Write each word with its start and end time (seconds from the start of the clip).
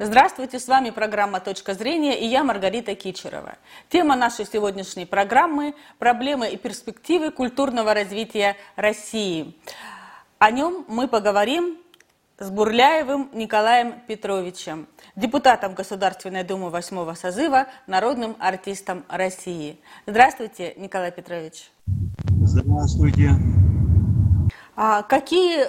Здравствуйте, 0.00 0.60
с 0.60 0.68
вами 0.68 0.90
программа 0.90 1.40
«Точка 1.40 1.74
зрения» 1.74 2.20
и 2.20 2.24
я 2.24 2.44
Маргарита 2.44 2.94
Кичерова. 2.94 3.56
Тема 3.88 4.14
нашей 4.14 4.46
сегодняшней 4.46 5.06
программы– 5.06 5.74
проблемы 5.98 6.50
и 6.50 6.56
перспективы 6.56 7.32
культурного 7.32 7.92
развития 7.94 8.56
России. 8.76 9.56
О 10.38 10.52
нем 10.52 10.84
мы 10.86 11.08
поговорим 11.08 11.78
с 12.38 12.48
Бурляевым 12.48 13.28
Николаем 13.32 13.94
Петровичем, 14.06 14.86
депутатом 15.16 15.74
Государственной 15.74 16.44
Думы 16.44 16.70
8 16.70 17.14
созыва, 17.16 17.66
народным 17.88 18.36
артистом 18.38 19.04
России. 19.08 19.80
Здравствуйте, 20.06 20.74
Николай 20.76 21.10
Петрович. 21.10 21.72
Здравствуйте. 22.44 23.30
А 24.76 25.02
какие 25.02 25.66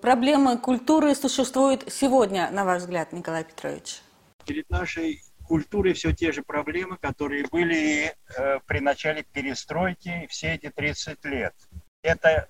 проблемы 0.00 0.58
культуры 0.58 1.14
существуют 1.14 1.92
сегодня, 1.92 2.50
на 2.50 2.64
ваш 2.64 2.82
взгляд, 2.82 3.12
Николай 3.12 3.44
Петрович? 3.44 4.00
Перед 4.44 4.68
нашей 4.70 5.22
культурой 5.46 5.94
все 5.94 6.12
те 6.12 6.32
же 6.32 6.42
проблемы, 6.42 6.98
которые 6.98 7.46
были 7.46 8.14
э, 8.36 8.60
при 8.66 8.80
начале 8.80 9.22
перестройки 9.22 10.26
все 10.28 10.54
эти 10.54 10.70
30 10.70 11.24
лет. 11.24 11.54
Это 12.02 12.48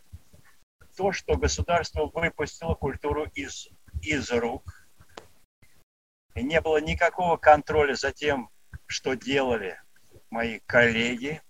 то, 0.97 1.12
что 1.12 1.37
государство 1.37 2.11
выпустило 2.12 2.75
культуру 2.75 3.27
из, 3.34 3.69
из 4.03 4.31
рук. 4.33 4.89
И 6.34 6.42
не 6.42 6.61
было 6.61 6.81
никакого 6.81 7.37
контроля 7.37 7.95
за 7.95 8.12
тем, 8.12 8.51
что 8.87 9.15
делали 9.15 9.81
мои 10.31 10.61
коллеги, 10.67 11.41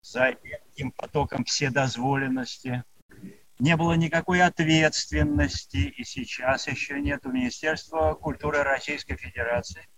за 0.00 0.36
этим 0.42 0.92
потоком 0.92 1.44
вседозволенности. 1.44 2.82
Не 3.58 3.76
было 3.76 3.94
никакой 3.94 4.40
ответственности, 4.40 5.78
и 5.78 6.04
сейчас 6.04 6.68
еще 6.68 7.00
нет 7.00 7.26
у 7.26 7.32
Министерства 7.32 8.14
культуры 8.14 8.62
Российской 8.62 9.16
Федерации. 9.16 9.88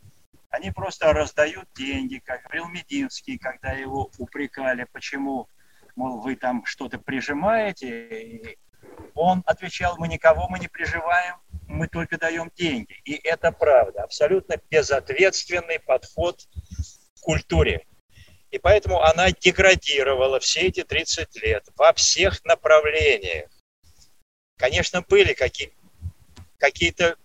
Они 0.49 0.71
просто 0.71 1.13
раздают 1.13 1.69
деньги, 1.75 2.23
как 2.25 2.43
говорил 2.43 2.69
Мединский, 2.69 3.39
когда 3.39 3.73
его 3.73 4.11
упрекали, 4.19 4.87
почему, 4.91 5.49
мол, 5.95 6.21
вы 6.21 6.37
там 6.37 6.65
что-то 6.65 6.99
прижимаете, 6.99 8.57
он 9.15 9.43
отвечал, 9.47 9.97
мы 9.99 10.09
никого 10.09 10.49
мы 10.49 10.59
не 10.59 10.69
приживаем, 10.69 11.37
мы 11.69 11.87
только 11.87 12.19
даем 12.19 12.51
деньги. 12.57 12.95
И 13.05 13.15
это 13.15 13.53
правда, 13.53 14.05
абсолютно 14.05 14.57
безответственный 14.71 15.79
подход 15.81 16.41
к 16.41 17.21
культуре. 17.21 17.87
И 18.51 18.59
поэтому 18.59 19.01
она 19.01 19.31
деградировала 19.31 20.41
все 20.41 20.63
эти 20.63 20.83
30 20.83 21.43
лет 21.43 21.69
во 21.77 21.93
всех 21.93 22.45
направлениях. 22.45 23.49
Конечно, 24.61 25.01
были 25.01 25.33
какие- 25.33 25.73
какие-то 26.59 27.17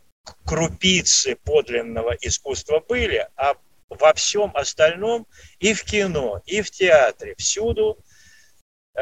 крупицы 0.45 1.36
подлинного 1.36 2.16
искусства 2.22 2.80
были, 2.80 3.28
а 3.36 3.55
во 3.89 4.14
всем 4.14 4.55
остальном 4.55 5.28
и 5.59 5.73
в 5.73 5.83
кино, 5.83 6.41
и 6.45 6.61
в 6.61 6.72
театре, 6.72 7.36
всюду 7.38 8.00
э, 8.97 9.02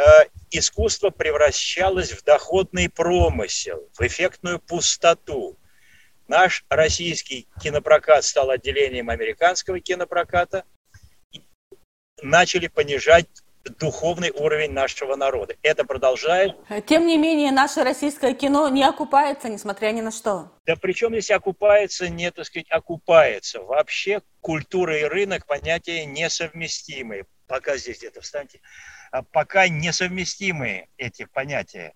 искусство 0.50 1.12
превращалось 1.12 2.12
в 2.12 2.24
доходный 2.24 2.90
промысел, 2.90 3.88
в 3.94 4.02
эффектную 4.02 4.60
пустоту. 4.60 5.60
Наш 6.28 6.66
российский 6.70 7.48
кинопрокат 7.62 8.24
стал 8.24 8.50
отделением 8.50 9.12
американского 9.12 9.80
кинопроката. 9.80 10.64
Начали 12.24 12.66
понижать 12.66 13.28
духовный 13.64 14.32
уровень 14.32 14.72
нашего 14.72 15.16
народа. 15.16 15.56
Это 15.62 15.86
продолжает. 15.86 16.56
Тем 16.86 17.08
не 17.08 17.18
менее, 17.18 17.52
наше 17.52 17.84
российское 17.84 18.34
кино 18.34 18.68
не 18.70 18.84
окупается, 18.84 19.50
несмотря 19.50 19.92
ни 19.92 20.02
на 20.02 20.12
что. 20.12 20.52
Да 20.66 20.76
причем 20.76 21.12
здесь 21.12 21.32
окупается, 21.32 22.10
не, 22.10 22.30
так 22.32 22.46
сказать, 22.46 22.70
окупается. 22.70 23.62
Вообще 23.62 24.22
культура 24.42 24.98
и 25.00 25.04
рынок 25.04 25.46
понятия 25.46 26.06
несовместимые. 26.06 27.26
Пока 27.48 27.78
здесь 27.78 28.00
где-то 28.00 28.22
встаньте. 28.22 28.60
А 29.12 29.24
пока 29.24 29.68
несовместимые 29.68 30.90
эти 30.98 31.26
понятия. 31.26 31.94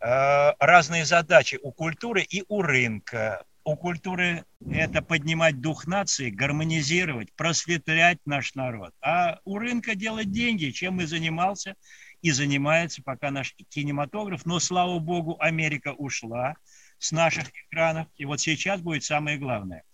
Э, 0.00 0.52
разные 0.58 1.04
задачи 1.04 1.58
у 1.62 1.72
культуры 1.72 2.22
и 2.22 2.44
у 2.48 2.62
рынка. 2.62 3.44
У 3.64 3.76
культуры 3.76 4.44
это 4.72 5.02
поднимать 5.02 5.60
дух 5.60 5.86
нации, 5.86 6.30
гармонизировать, 6.30 7.32
просветлять 7.34 8.18
наш 8.24 8.54
народ. 8.54 8.92
А 9.00 9.38
у 9.44 9.58
рынка 9.58 9.94
делать 9.94 10.32
деньги, 10.32 10.70
чем 10.70 11.00
и 11.00 11.06
занимался 11.06 11.76
и 12.22 12.32
занимается 12.32 13.02
пока 13.02 13.30
наш 13.30 13.54
кинематограф. 13.68 14.46
Но, 14.46 14.58
слава 14.58 14.98
богу, 14.98 15.36
Америка 15.38 15.92
ушла 15.92 16.56
с 16.98 17.12
наших 17.12 17.50
экранов. 17.50 18.08
И 18.16 18.24
вот 18.24 18.40
сейчас 18.40 18.80
будет 18.80 19.04
самое 19.04 19.38
главное. 19.38 19.84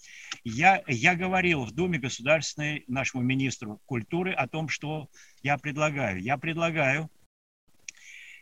Я, 0.44 0.82
я 0.86 1.14
говорил 1.14 1.64
в 1.64 1.72
Думе 1.72 1.98
Государственной 1.98 2.84
нашему 2.86 3.22
министру 3.22 3.80
культуры 3.84 4.32
о 4.32 4.46
том, 4.48 4.68
что 4.68 5.08
я 5.42 5.58
предлагаю. 5.58 6.22
Я 6.22 6.38
предлагаю 6.38 7.10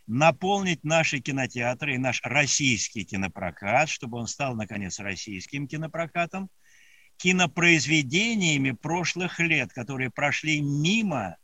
наполнить 0.06 0.84
наши 0.84 1.20
кинотеатры 1.20 1.94
и 1.94 1.98
наш 1.98 2.20
российский 2.22 3.04
кинопрокат, 3.04 3.88
чтобы 3.88 4.18
он 4.18 4.26
стал, 4.26 4.54
наконец, 4.54 4.98
российским 5.00 5.66
кинопрокатом, 5.66 6.50
кинопроизведениями 7.16 8.72
прошлых 8.72 9.40
лет, 9.40 9.72
которые 9.72 10.10
прошли 10.10 10.60
мимо 10.60 11.36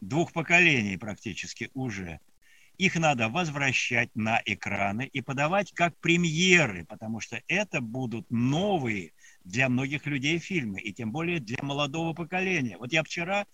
двух 0.00 0.32
поколений 0.32 0.96
практически 0.96 1.70
уже. 1.74 2.20
Их 2.78 2.96
надо 2.96 3.28
возвращать 3.28 4.10
на 4.14 4.40
экраны 4.44 5.08
и 5.12 5.20
подавать 5.20 5.72
как 5.72 5.96
премьеры, 5.98 6.84
потому 6.86 7.20
что 7.20 7.40
это 7.46 7.80
будут 7.80 8.28
новые 8.30 9.12
для 9.44 9.68
многих 9.68 10.06
людей 10.06 10.38
фильмы, 10.38 10.80
и 10.80 10.92
тем 10.92 11.12
более 11.12 11.38
для 11.38 11.58
молодого 11.62 12.14
поколения. 12.14 12.78
Вот 12.78 12.92
я 12.92 13.02
вчера 13.04 13.46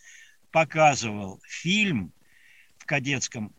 показывал 0.50 1.40
фильм 1.46 2.12
в 2.78 2.86
кадетском 2.86 3.52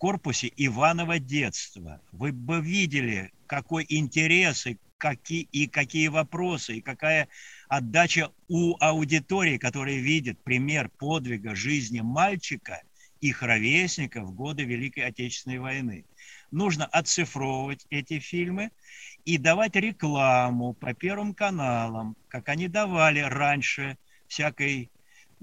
корпусе 0.00 0.50
Иванова 0.56 1.18
детства. 1.18 2.00
Вы 2.10 2.32
бы 2.32 2.62
видели, 2.62 3.32
какой 3.46 3.84
интерес 3.86 4.66
и 4.66 4.78
какие, 4.96 5.42
и 5.52 5.66
какие 5.66 6.08
вопросы, 6.08 6.78
и 6.78 6.80
какая 6.80 7.28
отдача 7.68 8.30
у 8.48 8.76
аудитории, 8.80 9.58
которая 9.58 9.96
видит 9.96 10.42
пример 10.42 10.88
подвига 10.88 11.54
жизни 11.54 12.00
мальчика, 12.00 12.80
их 13.20 13.42
ровесников 13.42 14.24
в 14.24 14.32
годы 14.32 14.64
Великой 14.64 15.00
Отечественной 15.00 15.58
войны. 15.58 16.06
Нужно 16.50 16.86
оцифровывать 16.86 17.86
эти 17.90 18.20
фильмы 18.20 18.70
и 19.26 19.36
давать 19.36 19.76
рекламу 19.76 20.72
по 20.72 20.94
первым 20.94 21.34
каналам, 21.34 22.16
как 22.28 22.48
они 22.48 22.68
давали 22.68 23.20
раньше 23.20 23.98
всякой 24.28 24.90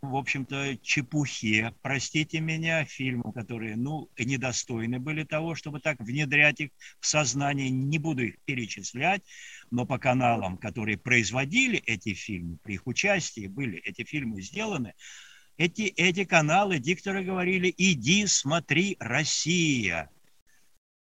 в 0.02 0.16
общем-то, 0.16 0.78
чепухе, 0.82 1.74
простите 1.82 2.40
меня, 2.40 2.86
фильмы, 2.86 3.34
которые, 3.34 3.76
ну, 3.76 4.10
недостойны 4.18 5.00
были 5.00 5.24
того, 5.24 5.56
чтобы 5.56 5.80
так 5.80 6.00
внедрять 6.00 6.60
их 6.60 6.70
в 7.00 7.08
сознание, 7.08 7.70
не 7.70 7.98
буду 7.98 8.24
их 8.24 8.36
перечислять, 8.46 9.24
но 9.72 9.86
по 9.86 9.98
каналам, 9.98 10.58
которые 10.58 10.98
производили 10.98 11.80
эти 11.80 12.14
фильмы, 12.14 12.58
при 12.64 12.76
их 12.76 12.86
участии 12.86 13.48
были 13.48 13.80
эти 13.80 14.04
фильмы 14.04 14.42
сделаны, 14.42 14.94
эти, 15.58 15.84
эти 15.84 16.24
каналы, 16.24 16.78
дикторы 16.78 17.24
говорили, 17.24 17.74
иди, 17.76 18.28
смотри, 18.28 18.96
Россия. 19.00 20.12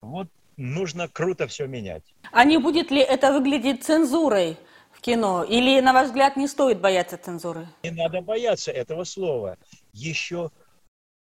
Вот 0.01 0.31
нужно 0.57 1.09
круто 1.09 1.47
все 1.47 1.67
менять. 1.67 2.15
А 2.33 2.45
не 2.45 2.59
будет 2.59 2.91
ли 2.91 3.01
это 3.01 3.33
выглядеть 3.33 3.85
цензурой? 3.85 4.57
В 4.97 5.01
кино? 5.01 5.45
Или, 5.45 5.81
на 5.81 5.93
ваш 5.93 6.07
взгляд, 6.07 6.37
не 6.37 6.49
стоит 6.49 6.81
бояться 6.81 7.19
цензуры? 7.19 7.69
Не 7.83 7.91
надо 7.91 8.21
бояться 8.23 8.73
этого 8.73 9.05
слова. 9.05 9.59
Еще 9.93 10.51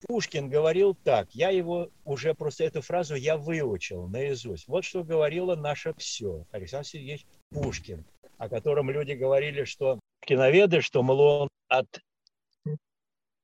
Пушкин 0.06 0.48
говорил 0.48 0.94
так, 0.94 1.28
я 1.32 1.50
его 1.50 1.90
уже 2.04 2.34
просто 2.34 2.64
эту 2.64 2.82
фразу 2.82 3.14
я 3.14 3.36
выучил 3.36 4.08
наизусть. 4.08 4.68
Вот 4.68 4.84
что 4.84 5.02
говорило 5.02 5.56
наше 5.56 5.92
все. 5.98 6.46
Александр 6.50 6.86
Сергеевич 6.86 7.26
Пушкин, 7.50 8.04
о 8.38 8.48
котором 8.48 8.90
люди 8.90 9.12
говорили, 9.12 9.64
что 9.64 9.98
киноведы, 10.20 10.80
что, 10.80 11.02
мол, 11.02 11.20
он 11.20 11.48
от, 11.68 12.00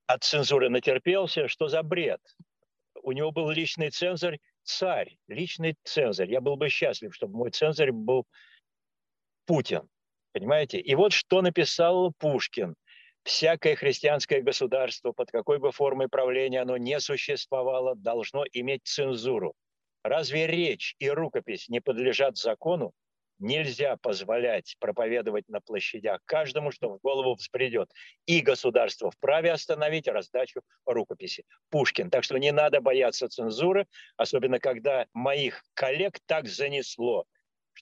от 0.07 0.23
цензуры 0.23 0.71
натерпелся, 0.71 1.49
что 1.49 1.69
за 1.69 1.83
бред. 1.83 2.21
У 3.03 3.13
него 3.13 3.33
был 3.33 3.51
личный 3.51 3.91
цензор, 3.91 4.37
царь, 4.63 5.19
личный 5.29 5.77
цензор. 5.83 6.29
Я 6.29 6.41
был 6.41 6.57
бы 6.57 6.69
счастлив, 6.69 7.15
чтобы 7.15 7.37
мой 7.37 7.51
цензор 7.51 7.93
был 7.93 8.27
Путин. 9.45 9.89
Понимаете? 10.35 10.81
И 10.81 10.97
вот 10.97 11.13
что 11.13 11.43
написал 11.43 12.13
Пушкин. 12.19 12.75
Всякое 13.23 13.77
христианское 13.77 14.43
государство, 14.43 15.13
под 15.13 15.31
какой 15.31 15.61
бы 15.61 15.71
формой 15.71 16.09
правления 16.09 16.61
оно 16.61 16.77
не 16.77 16.99
существовало, 16.99 17.95
должно 17.95 18.45
иметь 18.53 18.83
цензуру. 18.85 19.55
Разве 20.03 20.49
речь 20.49 20.97
и 20.99 21.09
рукопись 21.09 21.69
не 21.69 21.81
подлежат 21.81 22.37
закону? 22.37 22.93
Нельзя 23.39 23.97
позволять 23.97 24.75
проповедовать 24.81 25.49
на 25.49 25.61
площадях 25.61 26.21
каждому, 26.25 26.73
что 26.73 26.89
в 26.89 26.99
голову 27.01 27.35
взбредет. 27.35 27.89
И 28.27 28.41
государство 28.41 29.13
вправе 29.13 29.53
остановить 29.53 30.09
раздачу 30.09 30.63
рукописи. 30.85 31.45
Пушкин. 31.71 32.11
Так 32.11 32.25
что 32.25 32.39
не 32.39 32.51
надо 32.51 32.81
бояться 32.81 33.29
цензуры, 33.29 33.87
особенно 34.17 34.59
когда 34.59 35.07
моих 35.13 35.63
коллег 35.75 36.19
так 36.27 36.49
занесло 36.49 37.25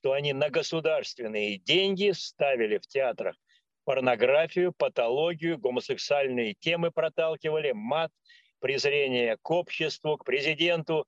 что 0.02 0.14
они 0.14 0.32
на 0.32 0.50
государственные 0.50 1.58
деньги 1.58 2.10
ставили 2.10 2.78
в 2.78 2.88
театрах 2.88 3.36
порнографию, 3.84 4.72
патологию, 4.72 5.58
гомосексуальные 5.58 6.54
темы 6.54 6.90
проталкивали, 6.90 7.70
мат, 7.70 8.10
презрение 8.58 9.36
к 9.40 9.48
обществу, 9.48 10.16
к 10.16 10.24
президенту. 10.24 11.06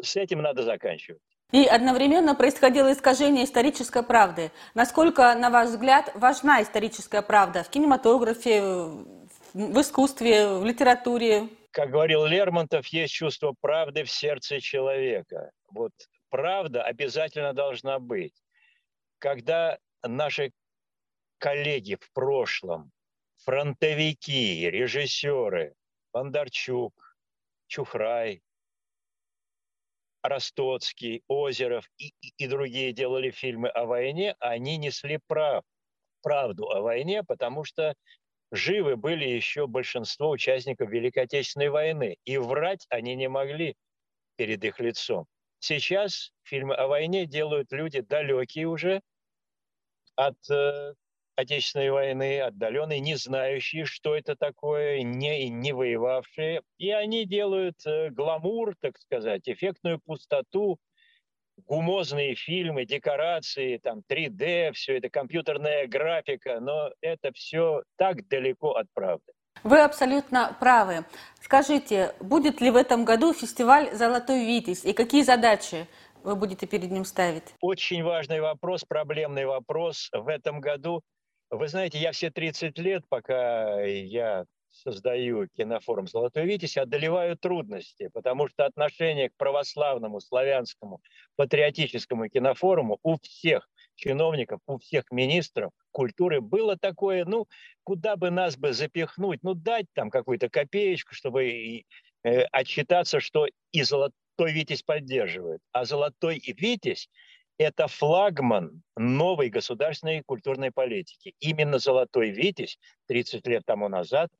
С 0.00 0.16
этим 0.16 0.40
надо 0.40 0.62
заканчивать. 0.62 1.20
И 1.52 1.66
одновременно 1.66 2.34
происходило 2.34 2.90
искажение 2.92 3.44
исторической 3.44 4.02
правды. 4.02 4.52
Насколько, 4.74 5.34
на 5.34 5.50
ваш 5.50 5.68
взгляд, 5.68 6.10
важна 6.14 6.62
историческая 6.62 7.20
правда 7.20 7.62
в 7.62 7.68
кинематографе, 7.68 8.62
в 9.52 9.80
искусстве, 9.80 10.48
в 10.48 10.64
литературе? 10.64 11.48
Как 11.72 11.90
говорил 11.90 12.24
Лермонтов, 12.24 12.86
есть 12.86 13.12
чувство 13.12 13.54
правды 13.60 14.04
в 14.04 14.10
сердце 14.10 14.60
человека. 14.62 15.50
Вот 15.70 15.92
правда 16.30 16.82
обязательно 16.82 17.52
должна 17.52 17.98
быть. 17.98 18.34
Когда 19.18 19.78
наши 20.02 20.52
коллеги 21.38 21.96
в 21.96 22.12
прошлом, 22.12 22.92
фронтовики, 23.44 24.68
режиссеры, 24.70 25.74
Бондарчук, 26.12 27.16
Чухрай, 27.66 28.42
Ростоцкий, 30.22 31.22
Озеров 31.28 31.88
и, 31.98 32.12
и, 32.36 32.46
другие 32.48 32.92
делали 32.92 33.30
фильмы 33.30 33.68
о 33.68 33.86
войне, 33.86 34.34
они 34.40 34.76
несли 34.76 35.18
прав, 35.26 35.64
правду 36.22 36.68
о 36.70 36.80
войне, 36.80 37.22
потому 37.22 37.64
что 37.64 37.94
живы 38.50 38.96
были 38.96 39.26
еще 39.26 39.66
большинство 39.66 40.30
участников 40.30 40.90
Великой 40.90 41.24
Отечественной 41.24 41.68
войны, 41.68 42.16
и 42.24 42.36
врать 42.38 42.86
они 42.90 43.14
не 43.14 43.28
могли 43.28 43.76
перед 44.36 44.64
их 44.64 44.80
лицом. 44.80 45.26
Сейчас 45.60 46.32
фильмы 46.42 46.74
о 46.74 46.86
войне 46.86 47.26
делают 47.26 47.72
люди 47.72 48.00
далекие 48.00 48.68
уже 48.68 49.00
от 50.14 50.36
э, 50.50 50.94
Отечественной 51.38 51.90
войны, 51.90 52.40
отдаленные, 52.40 52.98
не 52.98 53.14
знающие, 53.14 53.84
что 53.84 54.16
это 54.16 54.34
такое, 54.34 55.02
не, 55.02 55.48
не 55.48 55.72
воевавшие. 55.72 56.62
И 56.78 56.90
они 56.90 57.26
делают 57.26 57.76
э, 57.86 58.10
гламур, 58.10 58.74
так 58.80 58.98
сказать, 58.98 59.48
эффектную 59.48 60.00
пустоту, 60.00 60.80
гумозные 61.66 62.34
фильмы, 62.34 62.84
декорации, 62.86 63.78
там 63.78 64.02
3D, 64.08 64.72
все 64.72 64.98
это 64.98 65.10
компьютерная 65.10 65.86
графика, 65.86 66.58
но 66.58 66.92
это 67.00 67.32
все 67.32 67.84
так 67.96 68.26
далеко 68.26 68.72
от 68.72 68.86
правды. 68.92 69.32
Вы 69.64 69.80
абсолютно 69.82 70.56
правы. 70.60 71.04
Скажите, 71.40 72.14
будет 72.20 72.60
ли 72.60 72.70
в 72.70 72.76
этом 72.76 73.04
году 73.04 73.32
фестиваль 73.32 73.94
«Золотой 73.94 74.44
Витязь» 74.44 74.84
и 74.84 74.92
какие 74.92 75.22
задачи 75.22 75.86
вы 76.22 76.36
будете 76.36 76.66
перед 76.66 76.90
ним 76.90 77.04
ставить? 77.04 77.54
Очень 77.60 78.02
важный 78.02 78.40
вопрос, 78.40 78.84
проблемный 78.84 79.46
вопрос. 79.46 80.10
В 80.12 80.28
этом 80.28 80.60
году 80.60 81.02
вы 81.50 81.68
знаете, 81.68 81.98
я 81.98 82.12
все 82.12 82.30
30 82.30 82.78
лет, 82.78 83.04
пока 83.08 83.80
я 83.82 84.44
создаю 84.70 85.48
кинофорум 85.56 86.06
«Золотой 86.06 86.44
Витязь», 86.44 86.76
одолеваю 86.76 87.36
трудности, 87.36 88.10
потому 88.12 88.48
что 88.48 88.66
отношение 88.66 89.30
к 89.30 89.36
православному, 89.36 90.20
славянскому, 90.20 91.00
патриотическому 91.36 92.28
кинофоруму 92.28 92.98
у 93.02 93.16
всех 93.18 93.68
чиновников, 93.98 94.60
у 94.66 94.78
всех 94.78 95.04
министров 95.10 95.72
культуры 95.90 96.40
было 96.40 96.76
такое, 96.76 97.24
ну, 97.24 97.46
куда 97.84 98.16
бы 98.16 98.30
нас 98.30 98.56
бы 98.56 98.72
запихнуть, 98.72 99.40
ну, 99.42 99.54
дать 99.54 99.86
там 99.92 100.10
какую-то 100.10 100.48
копеечку, 100.48 101.14
чтобы 101.14 101.48
и, 101.48 101.86
э, 102.24 102.42
отчитаться, 102.52 103.20
что 103.20 103.46
и 103.72 103.82
«Золотой 103.82 104.52
Витязь» 104.52 104.82
поддерживает. 104.82 105.60
А 105.72 105.84
«Золотой 105.84 106.40
Витязь» 106.46 107.08
это 107.58 107.88
флагман 107.88 108.82
новой 108.96 109.48
государственной 109.48 110.22
культурной 110.22 110.70
политики. 110.70 111.34
Именно 111.40 111.78
«Золотой 111.78 112.30
Витязь» 112.30 112.78
30 113.08 113.46
лет 113.48 113.62
тому 113.66 113.88
назад 113.88 114.30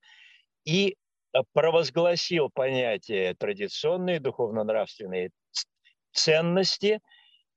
и 0.64 0.96
э, 1.34 1.38
провозгласил 1.52 2.49
понятие 2.49 3.34
традиционные 3.34 4.20
духовно-нравственные 4.20 5.31
ценности 6.12 7.00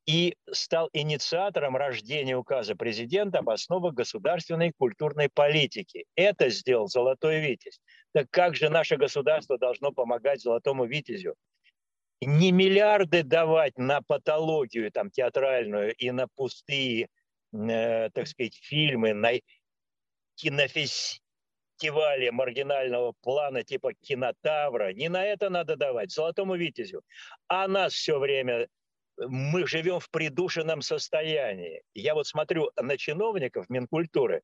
и 0.06 0.36
стал 0.52 0.90
инициатором 0.94 1.78
рождения 1.78 2.36
указа 2.36 2.76
президента 2.76 3.40
об 3.40 3.50
основах 3.50 3.94
государственной 3.94 4.72
культурной 4.78 5.30
политики. 5.30 6.06
Это 6.16 6.50
сделал 6.50 6.88
«Золотой 6.88 7.40
Витязь». 7.40 7.80
Так 8.14 8.30
как 8.30 8.56
же 8.56 8.70
наше 8.70 8.98
государство 8.98 9.58
должно 9.58 9.92
помогать 9.92 10.42
«Золотому 10.42 10.86
Витязю»? 10.86 11.36
не 12.22 12.52
миллиарды 12.52 13.24
давать 13.24 13.78
на 13.78 14.02
патологию 14.02 14.92
там, 14.92 15.10
театральную 15.10 15.94
и 15.96 16.12
на 16.12 16.28
пустые, 16.28 17.08
э, 17.52 18.10
так 18.12 18.28
сказать, 18.28 18.56
фильмы, 18.62 19.14
на 19.14 19.32
кинофестивали 20.36 22.30
маргинального 22.30 23.14
плана 23.22 23.64
типа 23.64 23.94
кинотавра. 24.02 24.94
Не 24.94 25.10
на 25.10 25.26
это 25.26 25.50
надо 25.50 25.76
давать, 25.76 26.12
золотому 26.12 26.56
витязю. 26.56 27.02
А 27.48 27.68
нас 27.68 27.94
все 27.94 28.20
время 28.20 28.68
мы 29.28 29.68
живем 29.68 30.00
в 30.00 30.10
придушенном 30.10 30.82
состоянии. 30.82 31.82
Я 31.94 32.14
вот 32.16 32.28
смотрю 32.28 32.72
на 32.76 32.98
чиновников 32.98 33.70
Минкультуры, 33.70 34.42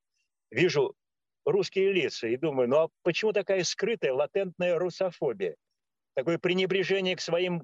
вижу 0.52 0.96
русские 1.46 1.94
лица 1.94 2.28
и 2.28 2.38
думаю, 2.38 2.70
ну 2.70 2.78
а 2.78 2.90
почему 3.04 3.34
такая 3.34 3.64
скрытая, 3.64 4.14
латентная 4.14 4.78
русофобия? 4.78 5.56
такое 6.18 6.40
пренебрежение 6.40 7.16
к 7.16 7.22
своим 7.22 7.62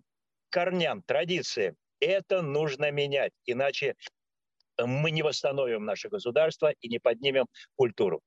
корням, 0.52 1.02
традициям. 1.02 1.76
Это 2.00 2.44
нужно 2.44 2.92
менять, 2.92 3.34
иначе 3.46 3.96
мы 4.78 5.10
не 5.10 5.24
восстановим 5.24 5.86
наше 5.86 6.10
государство 6.10 6.72
и 6.80 6.88
не 6.88 7.00
поднимем 7.00 7.48
культуру. 7.76 8.22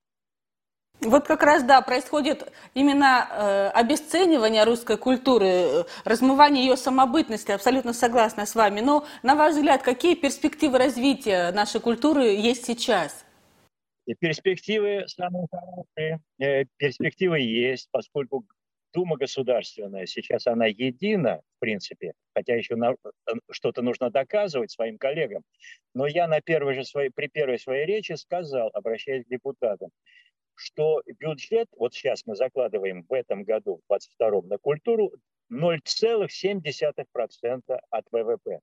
Вот 1.00 1.26
как 1.26 1.42
раз, 1.42 1.62
да, 1.62 1.82
происходит 1.82 2.50
именно 2.74 3.28
э, 3.30 3.68
обесценивание 3.68 4.64
русской 4.64 4.96
культуры, 4.96 5.46
э, 5.46 5.84
размывание 6.04 6.64
ее 6.64 6.76
самобытности, 6.76 7.50
абсолютно 7.52 7.92
согласна 7.92 8.46
с 8.46 8.54
вами. 8.54 8.80
Но, 8.80 9.06
на 9.22 9.34
ваш 9.34 9.54
взгляд, 9.54 9.82
какие 9.82 10.14
перспективы 10.14 10.78
развития 10.78 11.52
нашей 11.52 11.80
культуры 11.80 12.24
есть 12.24 12.64
сейчас? 12.64 13.26
Перспективы 14.20 15.04
самые 15.06 15.46
хорошие. 15.50 16.20
Э, 16.38 16.64
перспективы 16.78 17.40
есть, 17.40 17.88
поскольку 17.90 18.46
Дума 18.96 19.18
государственная, 19.18 20.06
сейчас 20.06 20.46
она 20.46 20.64
едина, 20.64 21.42
в 21.56 21.60
принципе, 21.60 22.14
хотя 22.34 22.54
еще 22.54 22.76
э, 22.76 23.32
что-то 23.50 23.82
нужно 23.82 24.08
доказывать 24.08 24.70
своим 24.70 24.96
коллегам. 24.96 25.42
Но 25.92 26.06
я 26.06 26.26
на 26.26 26.40
первой 26.40 26.72
же 26.72 26.84
своей, 26.84 27.10
при 27.10 27.26
первой 27.26 27.58
своей 27.58 27.84
речи 27.84 28.12
сказал, 28.14 28.70
обращаясь 28.72 29.26
к 29.26 29.28
депутатам, 29.28 29.90
что 30.56 31.02
бюджет, 31.20 31.68
вот 31.76 31.94
сейчас 31.94 32.26
мы 32.26 32.34
закладываем 32.34 33.04
в 33.08 33.12
этом 33.12 33.44
году, 33.44 33.76
в 33.76 33.82
22 33.88 34.42
на 34.42 34.58
культуру, 34.58 35.12
0,7% 35.52 37.80
от 37.90 38.06
ВВП. 38.10 38.58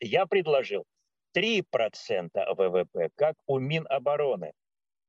Я 0.00 0.26
предложил 0.26 0.84
3% 1.36 1.62
ВВП, 2.56 3.10
как 3.14 3.36
у 3.46 3.58
Минобороны, 3.58 4.52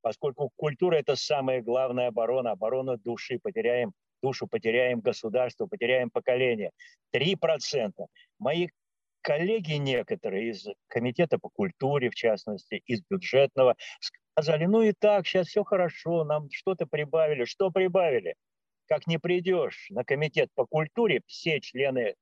поскольку 0.01 0.51
культура– 0.55 0.95
это 0.97 1.15
самая 1.15 1.61
главная 1.61 2.09
оборона, 2.09 2.51
оборона 2.51 2.97
души. 2.97 3.39
Потеряем 3.41 3.93
душу 4.21 4.47
потеряем, 4.47 5.01
государство 5.01 5.65
потеряем 5.65 6.09
поколение. 6.09 6.71
Три 7.11 7.35
процента. 7.35 8.05
Мои 8.39 8.69
коллеги 9.21 9.73
некоторые 9.73 10.51
из 10.51 10.67
комитета 10.87 11.37
по 11.39 11.49
культуре, 11.49 12.09
в 12.09 12.15
частности, 12.15 12.81
из 12.85 13.01
бюджетного, 13.09 13.75
сказали, 14.33 14.65
ну 14.65 14.81
и 14.81 14.93
так, 14.93 15.27
сейчас 15.27 15.47
все 15.47 15.63
хорошо, 15.63 16.23
нам 16.23 16.49
что-то 16.51 16.85
прибавили. 16.85 17.45
Что 17.45 17.71
прибавили? 17.71 18.35
Как 18.87 19.07
не 19.07 19.17
придешь 19.17 19.87
на 19.89 20.03
комитет 20.03 20.49
по 20.55 20.65
культуре, 20.65 21.21
все 21.25 21.59
члены 21.61 22.15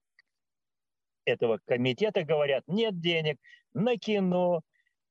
этого 1.25 1.59
комитета 1.65 2.23
говорят, 2.23 2.63
нет 2.67 2.99
денег 2.99 3.37
на 3.73 3.97
кино, 3.97 4.61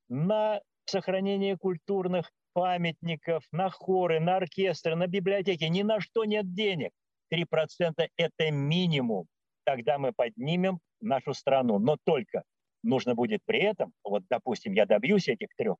на 0.09 0.61
сохранение 0.85 1.57
культурных 1.57 2.31
памятников, 2.53 3.45
на 3.53 3.71
хоры, 3.71 4.21
на 4.21 4.37
оркестры, 4.37 4.97
на 4.97 5.07
библиотеки. 5.07 5.65
Ни 5.65 5.83
на 5.83 6.01
что 6.01 6.25
нет 6.25 6.55
денег. 6.55 6.91
3%– 7.33 8.09
это 8.17 8.51
минимум. 8.51 9.27
Тогда 9.65 9.99
мы 9.99 10.13
поднимем 10.13 10.81
нашу 11.01 11.35
страну. 11.35 11.79
Но 11.79 11.97
только 12.05 12.43
нужно 12.83 13.15
будет 13.15 13.43
при 13.45 13.61
этом, 13.61 13.93
вот, 14.03 14.25
допустим, 14.31 14.73
я 14.73 14.87
добьюсь 14.87 15.29
этих 15.29 15.49
3%, 15.61 15.75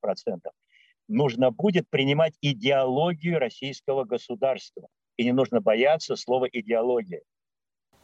нужно 1.09 1.51
будет 1.51 1.89
принимать 1.91 2.35
идеологию 2.41 3.39
российского 3.39 4.05
государства. 4.05 4.89
И 5.17 5.25
не 5.25 5.33
нужно 5.33 5.61
бояться 5.61 6.15
слова 6.15 6.47
«идеология» 6.51 7.23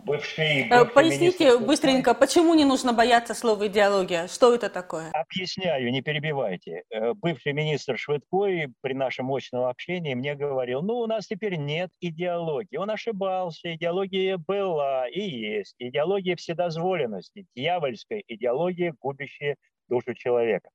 бывший, 0.05 0.63
э, 0.63 0.69
бывший 0.69 0.95
Поясните 0.95 1.45
министр... 1.45 1.67
быстренько, 1.67 2.15
почему 2.15 2.55
не 2.55 2.65
нужно 2.65 2.93
бояться 2.93 3.35
слова 3.35 3.67
идеология? 3.67 4.29
Что 4.29 4.55
это 4.55 4.69
такое? 4.69 5.11
Объясняю, 5.13 5.91
не 5.91 6.03
перебивайте. 6.03 6.83
Э, 6.91 7.15
бывший 7.15 7.53
министр 7.53 7.99
Швыдкой 7.99 8.73
при 8.81 8.93
нашем 8.95 9.27
мощном 9.27 9.65
общении 9.65 10.15
мне 10.15 10.35
говорил, 10.35 10.83
ну, 10.83 10.99
у 10.99 11.07
нас 11.07 11.27
теперь 11.27 11.57
нет 11.57 11.91
идеологии. 12.01 12.77
Он 12.77 12.91
ошибался, 12.91 13.75
идеология 13.75 14.37
была 14.37 15.09
и 15.09 15.21
есть. 15.21 15.75
Идеология 15.79 16.37
вседозволенности, 16.37 17.47
дьявольская 17.55 18.23
идеология, 18.29 18.95
губящая 19.01 19.57
душу 19.89 20.15
человека. 20.15 20.71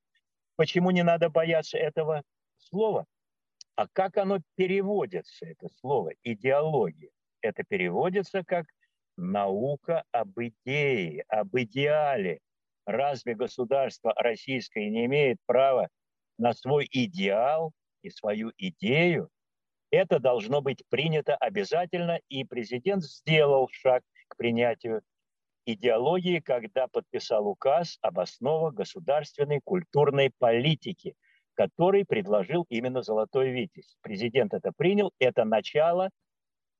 Почему 0.59 0.91
не 0.91 1.03
надо 1.03 1.29
бояться 1.29 1.77
этого 1.77 2.21
слова? 2.57 3.05
А 3.77 3.87
как 3.87 4.17
оно 4.17 4.41
переводится, 4.55 5.45
это 5.45 5.69
слово, 5.79 6.11
идеология? 6.21 7.11
Это 7.39 7.63
переводится 7.63 8.43
как 8.43 8.65
наука 9.15 10.03
об 10.11 10.37
идее, 10.37 11.23
об 11.29 11.55
идеале. 11.55 12.41
Разве 12.85 13.35
государство 13.35 14.13
российское 14.17 14.89
не 14.89 15.05
имеет 15.05 15.37
права 15.45 15.87
на 16.37 16.51
свой 16.51 16.89
идеал 16.91 17.71
и 18.01 18.09
свою 18.09 18.51
идею? 18.57 19.29
Это 19.91 20.19
должно 20.19 20.59
быть 20.59 20.83
принято 20.89 21.37
обязательно, 21.37 22.19
и 22.27 22.43
президент 22.43 23.05
сделал 23.05 23.69
шаг 23.71 24.03
к 24.27 24.35
принятию 24.35 25.03
идеологии, 25.73 26.39
когда 26.39 26.87
подписал 26.87 27.47
указ 27.47 27.97
об 28.01 28.19
основах 28.19 28.73
государственной 28.73 29.61
культурной 29.63 30.31
политики– 30.37 31.15
который 31.59 32.05
предложил 32.05 32.65
именно 32.69 33.01
Золотой 33.01 33.49
Витязь. 33.49 33.97
Президент 33.99 34.53
это 34.53 34.71
принял, 34.71 35.11
это 35.19 35.43
начало, 35.43 36.09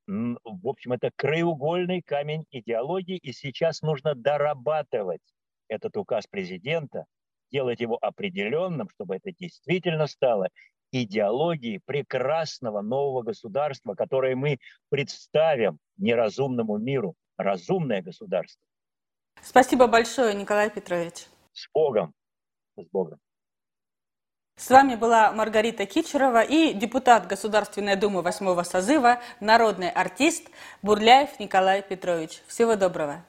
в 0.08 0.68
общем, 0.70 0.94
это 0.94 1.12
краеугольный 1.18 2.02
камень 2.02 2.46
идеологии, 2.50 3.18
и 3.18 3.34
сейчас 3.34 3.82
нужно 3.82 4.16
дорабатывать 4.16 5.22
этот 5.68 5.98
указ 5.98 6.28
президента, 6.28 7.04
делать 7.52 7.82
его 7.82 7.98
определенным, 8.02 8.88
чтобы 8.88 9.18
это 9.18 9.34
действительно 9.34 10.08
стало 10.08 10.48
идеологией 10.94 11.82
прекрасного 11.84 12.80
нового 12.80 13.22
государства, 13.22 13.96
которое 13.96 14.38
мы 14.38 14.60
представим 14.88 15.80
неразумному 15.98 16.78
миру. 16.78 17.16
Разумное 17.36 18.02
государство. 18.02 18.64
Спасибо 19.42 19.88
большое, 19.88 20.34
Николай 20.34 20.70
Петрович. 20.70 21.26
С 21.54 21.68
Богом. 21.74 22.14
С 22.78 22.86
Богом. 22.92 23.20
С 24.56 24.70
вами 24.70 24.96
была 24.96 25.32
Маргарита 25.32 25.86
Кичерова 25.86 26.42
и 26.42 26.74
депутат 26.74 27.28
Государственной 27.28 27.96
Думы 27.96 28.22
восьмого 28.22 28.64
созыва, 28.64 29.22
народный 29.40 29.90
артист 29.90 30.50
Бурляев 30.82 31.40
Николай 31.40 31.82
Петрович. 31.82 32.42
Всего 32.46 32.76
доброго. 32.76 33.24